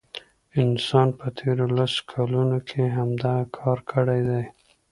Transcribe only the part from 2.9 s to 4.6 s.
همدغه کار کړی دی.